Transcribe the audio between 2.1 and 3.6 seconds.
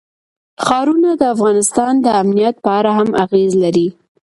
امنیت په اړه هم اغېز